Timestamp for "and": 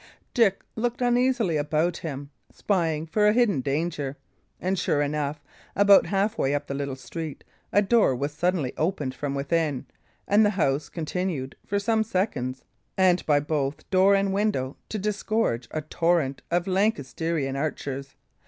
4.59-4.79, 10.27-10.43, 12.97-13.23, 14.15-14.33